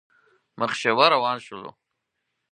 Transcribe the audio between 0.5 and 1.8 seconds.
مخ شېوه روان شولو.